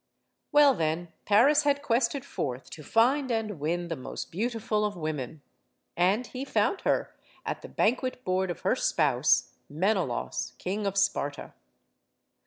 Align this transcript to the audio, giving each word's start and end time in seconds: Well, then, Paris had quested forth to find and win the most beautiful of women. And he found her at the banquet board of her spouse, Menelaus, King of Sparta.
Well, 0.51 0.73
then, 0.73 1.09
Paris 1.25 1.61
had 1.61 1.83
quested 1.83 2.25
forth 2.25 2.71
to 2.71 2.81
find 2.81 3.29
and 3.31 3.59
win 3.59 3.87
the 3.87 3.95
most 3.95 4.31
beautiful 4.31 4.83
of 4.83 4.95
women. 4.97 5.43
And 5.95 6.25
he 6.25 6.43
found 6.43 6.81
her 6.81 7.13
at 7.45 7.61
the 7.61 7.69
banquet 7.69 8.23
board 8.23 8.49
of 8.49 8.61
her 8.61 8.75
spouse, 8.75 9.53
Menelaus, 9.69 10.53
King 10.57 10.87
of 10.87 10.97
Sparta. 10.97 11.53